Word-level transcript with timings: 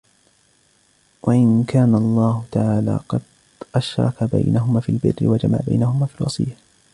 وَإِنْ 1.23 1.63
كَانَ 1.67 1.95
اللَّهُ 1.95 2.45
تَعَالَى 2.51 2.99
قَدْ 3.09 3.21
أَشْرَكَ 3.75 4.23
بَيْنَهُمَا 4.23 4.79
فِي 4.81 4.89
الْبِرِّ 4.91 5.25
وَجَمَعَ 5.27 5.59
بَيْنَهُمَا 5.67 6.05
فِي 6.05 6.21
الْوَصِيَّةِ 6.21 6.55